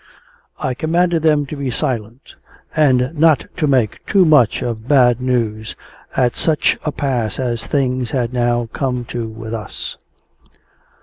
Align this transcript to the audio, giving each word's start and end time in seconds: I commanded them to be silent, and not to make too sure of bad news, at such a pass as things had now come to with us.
I 0.59 0.73
commanded 0.73 1.21
them 1.21 1.45
to 1.45 1.55
be 1.55 1.69
silent, 1.69 2.33
and 2.75 3.13
not 3.15 3.45
to 3.57 3.67
make 3.67 4.03
too 4.07 4.27
sure 4.49 4.69
of 4.69 4.87
bad 4.87 5.21
news, 5.21 5.75
at 6.17 6.35
such 6.35 6.75
a 6.83 6.91
pass 6.91 7.37
as 7.39 7.67
things 7.67 8.09
had 8.09 8.33
now 8.33 8.67
come 8.73 9.05
to 9.09 9.27
with 9.27 9.53
us. 9.53 9.97